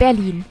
Berlin, 0.00 0.46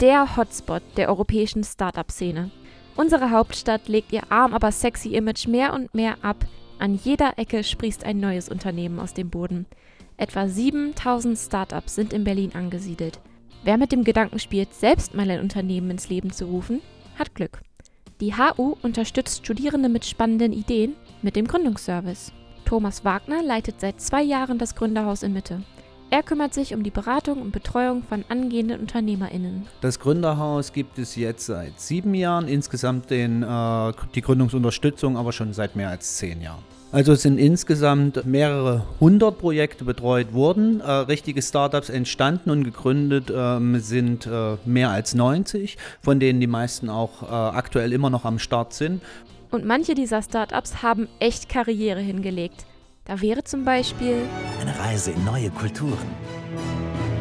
der 0.00 0.36
Hotspot 0.36 0.80
der 0.96 1.08
europäischen 1.08 1.64
Startup-Szene. 1.64 2.52
Unsere 2.94 3.30
Hauptstadt 3.32 3.88
legt 3.88 4.12
ihr 4.12 4.30
arm 4.30 4.54
aber 4.54 4.70
sexy 4.70 5.16
Image 5.16 5.48
mehr 5.48 5.74
und 5.74 5.92
mehr 5.92 6.18
ab. 6.22 6.46
An 6.78 6.94
jeder 6.94 7.36
Ecke 7.36 7.64
sprießt 7.64 8.04
ein 8.04 8.20
neues 8.20 8.48
Unternehmen 8.48 9.00
aus 9.00 9.12
dem 9.12 9.28
Boden. 9.28 9.66
Etwa 10.16 10.46
7000 10.46 11.36
Startups 11.36 11.96
sind 11.96 12.12
in 12.12 12.22
Berlin 12.22 12.52
angesiedelt. 12.54 13.18
Wer 13.64 13.76
mit 13.76 13.90
dem 13.90 14.04
Gedanken 14.04 14.38
spielt, 14.38 14.72
selbst 14.72 15.14
mal 15.14 15.28
ein 15.28 15.40
Unternehmen 15.40 15.90
ins 15.90 16.08
Leben 16.08 16.30
zu 16.30 16.44
rufen, 16.44 16.80
hat 17.18 17.34
Glück. 17.34 17.60
Die 18.22 18.34
HU 18.36 18.76
unterstützt 18.82 19.44
Studierende 19.44 19.88
mit 19.88 20.04
spannenden 20.04 20.52
Ideen 20.52 20.94
mit 21.22 21.34
dem 21.34 21.48
Gründungsservice. 21.48 22.30
Thomas 22.64 23.04
Wagner 23.04 23.42
leitet 23.42 23.80
seit 23.80 24.00
zwei 24.00 24.22
Jahren 24.22 24.58
das 24.58 24.76
Gründerhaus 24.76 25.24
in 25.24 25.32
Mitte. 25.32 25.60
Er 26.10 26.22
kümmert 26.22 26.54
sich 26.54 26.72
um 26.72 26.84
die 26.84 26.92
Beratung 26.92 27.42
und 27.42 27.50
Betreuung 27.50 28.04
von 28.04 28.24
angehenden 28.28 28.78
UnternehmerInnen. 28.78 29.66
Das 29.80 29.98
Gründerhaus 29.98 30.72
gibt 30.72 31.00
es 31.00 31.16
jetzt 31.16 31.46
seit 31.46 31.80
sieben 31.80 32.14
Jahren, 32.14 32.46
insgesamt 32.46 33.10
den, 33.10 33.42
äh, 33.42 33.92
die 34.14 34.22
Gründungsunterstützung 34.22 35.16
aber 35.16 35.32
schon 35.32 35.52
seit 35.52 35.74
mehr 35.74 35.88
als 35.88 36.18
zehn 36.18 36.40
Jahren. 36.42 36.62
Also 36.92 37.12
es 37.12 37.22
sind 37.22 37.38
insgesamt 37.38 38.26
mehrere 38.26 38.84
hundert 39.00 39.38
Projekte 39.38 39.86
betreut 39.86 40.34
worden. 40.34 40.80
Äh, 40.80 40.90
richtige 40.90 41.40
Startups 41.40 41.88
entstanden 41.88 42.50
und 42.50 42.64
gegründet 42.64 43.32
ähm, 43.34 43.80
sind 43.80 44.26
äh, 44.26 44.58
mehr 44.66 44.90
als 44.90 45.14
90, 45.14 45.78
von 46.02 46.20
denen 46.20 46.38
die 46.38 46.46
meisten 46.46 46.90
auch 46.90 47.22
äh, 47.22 47.26
aktuell 47.26 47.94
immer 47.94 48.10
noch 48.10 48.26
am 48.26 48.38
Start 48.38 48.74
sind. 48.74 49.00
Und 49.50 49.64
manche 49.64 49.94
dieser 49.94 50.20
Startups 50.20 50.82
haben 50.82 51.08
echt 51.18 51.48
Karriere 51.48 52.00
hingelegt. 52.00 52.66
Da 53.06 53.22
wäre 53.22 53.42
zum 53.42 53.64
Beispiel 53.64 54.16
eine 54.60 54.78
Reise 54.78 55.12
in 55.12 55.24
neue 55.24 55.48
Kulturen, 55.48 55.96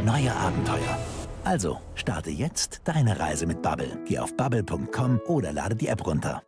neue 0.05 0.35
Abenteuer. 0.35 0.99
Also 1.45 1.79
starte 1.95 2.29
jetzt 2.29 2.81
deine 2.83 3.17
Reise 3.17 3.45
mit 3.45 3.61
Bubble. 3.61 3.97
Geh 4.05 4.19
auf 4.19 4.35
bubble.com 4.35 5.21
oder 5.27 5.53
lade 5.53 5.75
die 5.75 5.87
App 5.87 6.05
runter. 6.05 6.43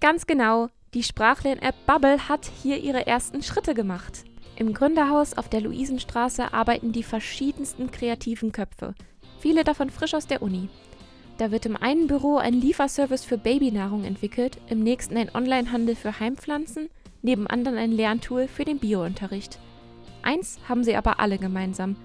Ganz 0.00 0.26
genau, 0.26 0.68
die 0.96 1.02
Sprachlern-App 1.02 1.74
Bubble 1.84 2.26
hat 2.26 2.50
hier 2.62 2.78
ihre 2.78 3.06
ersten 3.06 3.42
Schritte 3.42 3.74
gemacht. 3.74 4.24
Im 4.56 4.72
Gründerhaus 4.72 5.36
auf 5.36 5.50
der 5.50 5.60
Luisenstraße 5.60 6.54
arbeiten 6.54 6.92
die 6.92 7.02
verschiedensten 7.02 7.90
kreativen 7.90 8.50
Köpfe, 8.50 8.94
viele 9.38 9.62
davon 9.62 9.90
frisch 9.90 10.14
aus 10.14 10.26
der 10.26 10.40
Uni. 10.40 10.70
Da 11.36 11.50
wird 11.50 11.66
im 11.66 11.76
einen 11.76 12.06
Büro 12.06 12.38
ein 12.38 12.54
Lieferservice 12.54 13.26
für 13.26 13.36
Babynahrung 13.36 14.04
entwickelt, 14.04 14.56
im 14.70 14.82
nächsten 14.82 15.18
ein 15.18 15.30
Onlinehandel 15.34 15.96
für 15.96 16.18
Heimpflanzen 16.18 16.88
neben 17.20 17.46
anderen 17.46 17.76
ein 17.76 17.92
Lerntool 17.92 18.48
für 18.48 18.64
den 18.64 18.78
Biounterricht. 18.78 19.58
Eins 20.22 20.58
haben 20.66 20.82
sie 20.82 20.96
aber 20.96 21.20
alle 21.20 21.36
gemeinsam. 21.36 21.96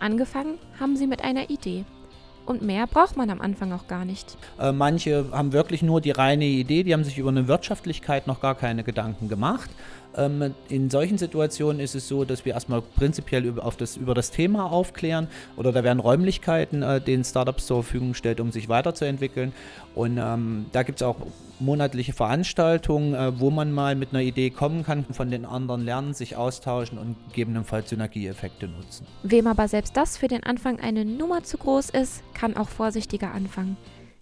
Angefangen 0.00 0.56
haben 0.80 0.96
sie 0.96 1.06
mit 1.06 1.22
einer 1.22 1.50
Idee. 1.50 1.84
Und 2.48 2.62
mehr 2.62 2.86
braucht 2.86 3.18
man 3.18 3.28
am 3.28 3.42
Anfang 3.42 3.72
auch 3.74 3.88
gar 3.88 4.06
nicht. 4.06 4.38
Äh, 4.58 4.72
manche 4.72 5.26
haben 5.32 5.52
wirklich 5.52 5.82
nur 5.82 6.00
die 6.00 6.12
reine 6.12 6.46
Idee, 6.46 6.82
die 6.82 6.94
haben 6.94 7.04
sich 7.04 7.18
über 7.18 7.28
eine 7.28 7.46
Wirtschaftlichkeit 7.46 8.26
noch 8.26 8.40
gar 8.40 8.54
keine 8.54 8.84
Gedanken 8.84 9.28
gemacht. 9.28 9.68
Ähm, 10.16 10.54
in 10.70 10.88
solchen 10.88 11.18
Situationen 11.18 11.78
ist 11.78 11.94
es 11.94 12.08
so, 12.08 12.24
dass 12.24 12.46
wir 12.46 12.54
erstmal 12.54 12.80
prinzipiell 12.80 13.44
über, 13.44 13.70
das, 13.76 13.98
über 13.98 14.14
das 14.14 14.30
Thema 14.30 14.72
aufklären 14.72 15.28
oder 15.56 15.72
da 15.72 15.84
werden 15.84 16.00
Räumlichkeiten 16.00 16.82
äh, 16.82 17.02
den 17.02 17.22
Startups 17.22 17.66
zur 17.66 17.82
Verfügung 17.82 18.12
gestellt, 18.12 18.40
um 18.40 18.50
sich 18.50 18.70
weiterzuentwickeln. 18.70 19.52
Und 19.94 20.16
ähm, 20.16 20.66
da 20.72 20.84
gibt 20.84 21.02
es 21.02 21.06
auch 21.06 21.16
monatliche 21.60 22.12
Veranstaltungen, 22.12 23.14
äh, 23.14 23.38
wo 23.38 23.50
man 23.50 23.72
mal 23.72 23.94
mit 23.94 24.10
einer 24.10 24.22
Idee 24.22 24.50
kommen 24.50 24.84
kann, 24.84 25.04
von 25.04 25.30
den 25.30 25.44
anderen 25.44 25.84
lernen, 25.84 26.14
sich 26.14 26.36
austauschen 26.36 26.98
und 26.98 27.16
gegebenenfalls 27.28 27.90
Synergieeffekte 27.90 28.68
nutzen. 28.68 29.06
Wem 29.22 29.46
aber 29.46 29.68
selbst 29.68 29.96
das 29.96 30.16
für 30.16 30.28
den 30.28 30.44
Anfang 30.44 30.80
eine 30.80 31.04
Nummer 31.04 31.42
zu 31.42 31.58
groß 31.58 31.90
ist, 31.90 32.22
kann 32.34 32.56
auch 32.56 32.68
vorsichtiger 32.68 33.32
anfangen. 33.32 33.76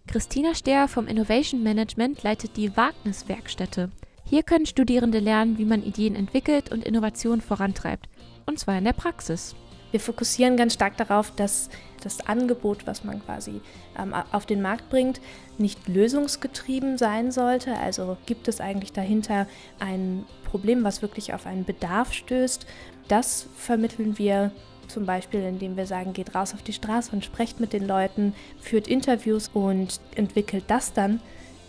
Christina 0.07 0.55
Stehr 0.55 0.87
vom 0.87 1.09
Innovation 1.09 1.63
Management 1.63 2.23
leitet 2.23 2.57
die 2.57 2.77
Wagniswerkstätte. 2.77 3.91
Hier 4.25 4.43
können 4.43 4.67
Studierende 4.67 5.19
lernen, 5.19 5.59
wie 5.59 5.65
man 5.65 5.83
Ideen 5.83 6.15
entwickelt 6.15 6.73
und 6.73 6.85
Innovation 6.85 7.41
vorantreibt. 7.41 8.09
Und 8.45 8.59
zwar 8.59 8.79
in 8.79 8.85
der 8.85 8.93
Praxis. 8.93 9.55
Wir 9.91 10.01
fokussieren 10.01 10.57
ganz 10.57 10.75
stark 10.75 10.97
darauf, 10.97 11.31
dass 11.31 11.71
das 12.03 12.27
Angebot, 12.27 12.87
was 12.87 13.05
man 13.05 13.25
quasi 13.25 13.61
ähm, 13.99 14.15
auf 14.33 14.47
den 14.47 14.63
Markt 14.63 14.91
bringt, 14.91 15.21
nicht 15.59 15.89
lösungsgetrieben 15.89 16.99
sein 16.99 17.33
sollte. 17.33 17.77
Also 17.77 18.17
gibt 18.27 18.49
es 18.49 18.61
eigentlich 18.61 18.93
dahinter 18.93 19.47
ein 19.79 20.25
Problem, 20.45 20.85
was 20.85 21.03
wirklich 21.03 21.35
auf 21.35 21.47
einen 21.47 21.65
Bedarf 21.65 22.13
stößt. 22.13 22.67
Das 23.09 23.47
vermitteln 23.57 24.19
wir 24.19 24.53
zum 24.89 25.07
Beispiel, 25.07 25.41
indem 25.43 25.77
wir 25.77 25.87
sagen, 25.87 26.13
geht 26.13 26.35
raus 26.35 26.55
auf 26.55 26.63
die 26.63 26.73
Straße 26.73 27.11
und 27.13 27.25
sprecht 27.25 27.61
mit 27.61 27.73
den 27.73 27.87
Leuten, 27.87 28.35
führt 28.61 28.89
Interviews 28.89 29.51
und 29.53 30.01
entwickelt 30.15 30.65
das 30.69 30.93
dann 30.93 31.21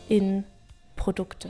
in 0.07 0.43
Produkte. 0.95 1.49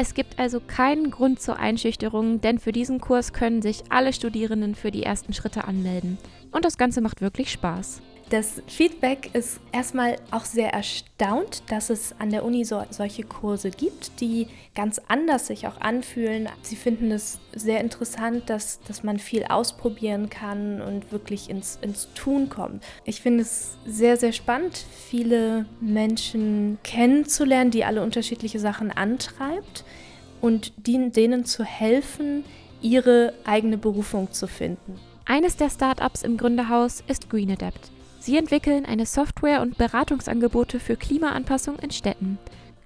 Es 0.00 0.14
gibt 0.14 0.38
also 0.38 0.60
keinen 0.60 1.10
Grund 1.10 1.42
zur 1.42 1.58
Einschüchterung, 1.58 2.40
denn 2.40 2.60
für 2.60 2.70
diesen 2.70 3.00
Kurs 3.00 3.32
können 3.32 3.62
sich 3.62 3.82
alle 3.88 4.12
Studierenden 4.12 4.76
für 4.76 4.92
die 4.92 5.02
ersten 5.02 5.32
Schritte 5.32 5.64
anmelden. 5.64 6.18
Und 6.52 6.64
das 6.64 6.78
Ganze 6.78 7.00
macht 7.00 7.20
wirklich 7.20 7.50
Spaß. 7.50 8.00
Das 8.30 8.60
Feedback 8.66 9.30
ist 9.32 9.58
erstmal 9.72 10.16
auch 10.30 10.44
sehr 10.44 10.70
erstaunt, 10.74 11.62
dass 11.68 11.88
es 11.88 12.14
an 12.18 12.28
der 12.28 12.44
Uni 12.44 12.62
so, 12.66 12.84
solche 12.90 13.22
Kurse 13.22 13.70
gibt, 13.70 14.20
die 14.20 14.48
ganz 14.74 15.00
anders 15.08 15.46
sich 15.46 15.66
auch 15.66 15.80
anfühlen. 15.80 16.46
Sie 16.60 16.76
finden 16.76 17.10
es 17.10 17.38
sehr 17.54 17.80
interessant, 17.80 18.50
dass, 18.50 18.80
dass 18.82 19.02
man 19.02 19.18
viel 19.18 19.44
ausprobieren 19.44 20.28
kann 20.28 20.82
und 20.82 21.10
wirklich 21.10 21.48
ins, 21.48 21.78
ins 21.80 22.08
Tun 22.14 22.50
kommt. 22.50 22.84
Ich 23.06 23.22
finde 23.22 23.44
es 23.44 23.78
sehr, 23.86 24.18
sehr 24.18 24.32
spannend, 24.32 24.76
viele 24.76 25.64
Menschen 25.80 26.78
kennenzulernen, 26.84 27.70
die 27.70 27.86
alle 27.86 28.02
unterschiedliche 28.02 28.58
Sachen 28.58 28.90
antreibt 28.90 29.84
und 30.42 30.74
denen 30.76 31.46
zu 31.46 31.64
helfen, 31.64 32.44
ihre 32.82 33.32
eigene 33.44 33.78
Berufung 33.78 34.32
zu 34.32 34.46
finden. 34.46 35.00
Eines 35.24 35.56
der 35.56 35.70
Startups 35.70 36.22
im 36.22 36.36
Gründerhaus 36.36 37.02
ist 37.08 37.30
Green 37.30 37.50
Adapt. 37.50 37.90
Sie 38.20 38.36
entwickeln 38.36 38.84
eine 38.84 39.06
Software 39.06 39.62
und 39.62 39.78
Beratungsangebote 39.78 40.80
für 40.80 40.96
Klimaanpassung 40.96 41.78
in 41.78 41.90
Städten. 41.90 42.38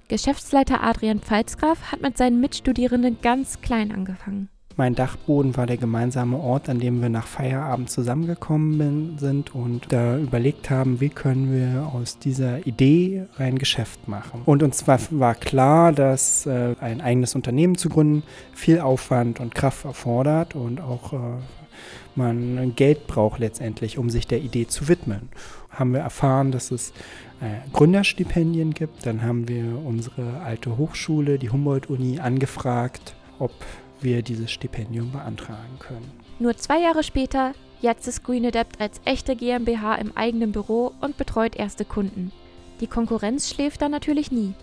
Geschäftsleiter 0.08 0.82
Adrian 0.82 1.20
Pfalzgraf 1.20 1.90
hat 1.90 2.02
mit 2.02 2.18
seinen 2.18 2.40
Mitstudierenden 2.40 3.18
ganz 3.22 3.60
klein 3.60 3.92
angefangen. 3.92 4.48
Mein 4.76 4.94
Dachboden 4.94 5.56
war 5.56 5.66
der 5.66 5.76
gemeinsame 5.76 6.38
Ort, 6.38 6.68
an 6.68 6.78
dem 6.78 7.02
wir 7.02 7.08
nach 7.08 7.26
Feierabend 7.26 7.90
zusammengekommen 7.90 9.18
sind 9.18 9.54
und 9.54 9.92
da 9.92 10.16
überlegt 10.16 10.70
haben, 10.70 11.00
wie 11.00 11.10
können 11.10 11.52
wir 11.52 11.86
aus 11.86 12.18
dieser 12.18 12.66
Idee 12.66 13.26
ein 13.36 13.58
Geschäft 13.58 14.08
machen. 14.08 14.42
Und 14.46 14.62
uns 14.62 14.86
war, 14.86 14.98
war 15.10 15.34
klar, 15.34 15.92
dass 15.92 16.46
äh, 16.46 16.74
ein 16.80 17.00
eigenes 17.00 17.34
Unternehmen 17.34 17.76
zu 17.76 17.88
gründen 17.88 18.22
viel 18.54 18.80
Aufwand 18.80 19.40
und 19.40 19.54
Kraft 19.54 19.84
erfordert 19.84 20.54
und 20.54 20.80
auch 20.80 21.12
äh, 21.12 21.16
man 22.14 22.74
Geld 22.76 23.06
braucht 23.06 23.40
letztendlich, 23.40 23.98
um 23.98 24.10
sich 24.10 24.26
der 24.26 24.40
Idee 24.40 24.66
zu 24.66 24.88
widmen. 24.88 25.30
Haben 25.70 25.92
wir 25.92 26.00
erfahren, 26.00 26.52
dass 26.52 26.70
es 26.70 26.90
äh, 27.40 27.68
Gründerstipendien 27.72 28.74
gibt. 28.74 29.06
Dann 29.06 29.22
haben 29.22 29.48
wir 29.48 29.64
unsere 29.84 30.40
alte 30.44 30.76
Hochschule, 30.76 31.38
die 31.38 31.50
Humboldt-Uni, 31.50 32.20
angefragt, 32.20 33.14
ob 33.38 33.52
wir 34.02 34.22
dieses 34.22 34.50
Stipendium 34.50 35.12
beantragen 35.12 35.78
können. 35.78 36.10
Nur 36.38 36.56
zwei 36.56 36.80
Jahre 36.80 37.02
später, 37.02 37.52
jetzt 37.80 38.06
ist 38.08 38.24
Green 38.24 38.46
Adept 38.46 38.80
als 38.80 39.00
echte 39.04 39.36
GmbH 39.36 39.96
im 39.96 40.16
eigenen 40.16 40.52
Büro 40.52 40.92
und 41.00 41.16
betreut 41.16 41.56
erste 41.56 41.84
Kunden. 41.84 42.32
Die 42.80 42.86
Konkurrenz 42.86 43.50
schläft 43.50 43.82
da 43.82 43.88
natürlich 43.88 44.32
nie. 44.32 44.54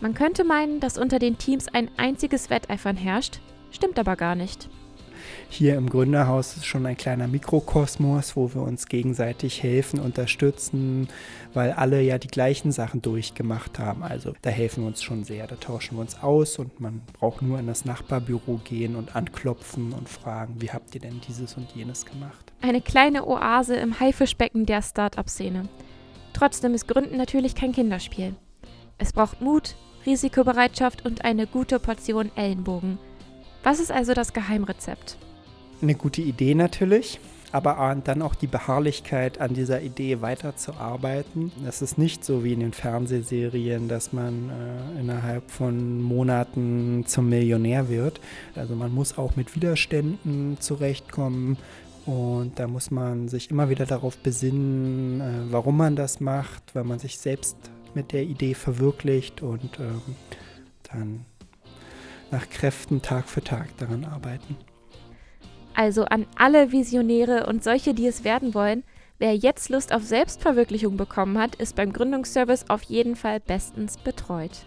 Man 0.00 0.14
könnte 0.14 0.44
meinen, 0.44 0.80
dass 0.80 0.96
unter 0.96 1.18
den 1.18 1.38
Teams 1.38 1.68
ein 1.68 1.90
einziges 1.96 2.50
Wetteifern 2.50 2.96
herrscht, 2.96 3.40
stimmt 3.70 3.98
aber 3.98 4.16
gar 4.16 4.34
nicht. 4.34 4.68
Hier 5.48 5.76
im 5.76 5.88
Gründerhaus 5.88 6.56
ist 6.56 6.66
schon 6.66 6.86
ein 6.86 6.96
kleiner 6.96 7.26
Mikrokosmos, 7.26 8.36
wo 8.36 8.54
wir 8.54 8.62
uns 8.62 8.86
gegenseitig 8.86 9.62
helfen, 9.62 9.98
unterstützen, 9.98 11.08
weil 11.54 11.72
alle 11.72 12.00
ja 12.02 12.18
die 12.18 12.28
gleichen 12.28 12.72
Sachen 12.72 13.02
durchgemacht 13.02 13.78
haben. 13.78 14.02
Also 14.02 14.34
da 14.42 14.50
helfen 14.50 14.82
wir 14.82 14.88
uns 14.88 15.02
schon 15.02 15.24
sehr, 15.24 15.46
da 15.46 15.56
tauschen 15.56 15.96
wir 15.96 16.02
uns 16.02 16.22
aus 16.22 16.58
und 16.58 16.80
man 16.80 17.02
braucht 17.12 17.42
nur 17.42 17.58
in 17.58 17.66
das 17.66 17.84
Nachbarbüro 17.84 18.60
gehen 18.64 18.96
und 18.96 19.16
anklopfen 19.16 19.92
und 19.92 20.08
fragen, 20.08 20.56
wie 20.60 20.70
habt 20.70 20.94
ihr 20.94 21.00
denn 21.00 21.20
dieses 21.26 21.54
und 21.54 21.70
jenes 21.74 22.04
gemacht? 22.04 22.52
Eine 22.60 22.80
kleine 22.80 23.26
Oase 23.26 23.76
im 23.76 23.98
Haifischbecken 23.98 24.66
der 24.66 24.82
Start-up-Szene. 24.82 25.68
Trotzdem 26.32 26.74
ist 26.74 26.86
Gründen 26.86 27.16
natürlich 27.16 27.54
kein 27.54 27.72
Kinderspiel. 27.72 28.34
Es 28.98 29.12
braucht 29.12 29.40
Mut, 29.40 29.76
Risikobereitschaft 30.06 31.04
und 31.04 31.24
eine 31.24 31.46
gute 31.46 31.78
Portion 31.78 32.30
Ellenbogen. 32.36 32.98
Was 33.68 33.80
ist 33.80 33.92
also 33.92 34.14
das 34.14 34.32
Geheimrezept? 34.32 35.18
Eine 35.82 35.94
gute 35.94 36.22
Idee 36.22 36.54
natürlich, 36.54 37.20
aber 37.52 37.94
dann 38.02 38.22
auch 38.22 38.34
die 38.34 38.46
Beharrlichkeit 38.46 39.42
an 39.42 39.52
dieser 39.52 39.82
Idee 39.82 40.22
weiterzuarbeiten. 40.22 41.52
Es 41.66 41.82
ist 41.82 41.98
nicht 41.98 42.24
so 42.24 42.44
wie 42.44 42.54
in 42.54 42.60
den 42.60 42.72
Fernsehserien, 42.72 43.86
dass 43.86 44.14
man 44.14 44.48
äh, 44.48 45.00
innerhalb 45.00 45.50
von 45.50 46.00
Monaten 46.00 47.04
zum 47.06 47.28
Millionär 47.28 47.90
wird. 47.90 48.22
Also 48.54 48.74
man 48.74 48.94
muss 48.94 49.18
auch 49.18 49.36
mit 49.36 49.54
Widerständen 49.54 50.56
zurechtkommen. 50.60 51.58
Und 52.06 52.58
da 52.58 52.68
muss 52.68 52.90
man 52.90 53.28
sich 53.28 53.50
immer 53.50 53.68
wieder 53.68 53.84
darauf 53.84 54.16
besinnen, 54.16 55.20
äh, 55.20 55.52
warum 55.52 55.76
man 55.76 55.94
das 55.94 56.20
macht, 56.20 56.74
weil 56.74 56.84
man 56.84 56.98
sich 57.00 57.18
selbst 57.18 57.58
mit 57.92 58.12
der 58.12 58.22
Idee 58.22 58.54
verwirklicht 58.54 59.42
und 59.42 59.78
ähm, 59.78 60.00
dann 60.90 61.26
nach 62.30 62.48
Kräften 62.48 63.02
Tag 63.02 63.28
für 63.28 63.42
Tag 63.42 63.76
daran 63.78 64.04
arbeiten. 64.04 64.56
Also 65.74 66.04
an 66.04 66.26
alle 66.36 66.72
Visionäre 66.72 67.46
und 67.46 67.62
solche, 67.62 67.94
die 67.94 68.06
es 68.06 68.24
werden 68.24 68.54
wollen, 68.54 68.82
wer 69.18 69.36
jetzt 69.36 69.68
Lust 69.68 69.92
auf 69.92 70.02
Selbstverwirklichung 70.02 70.96
bekommen 70.96 71.38
hat, 71.38 71.54
ist 71.54 71.76
beim 71.76 71.92
Gründungsservice 71.92 72.68
auf 72.68 72.82
jeden 72.84 73.14
Fall 73.14 73.40
bestens 73.40 73.96
betreut. 73.96 74.66